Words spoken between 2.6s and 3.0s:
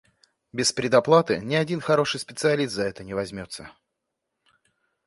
за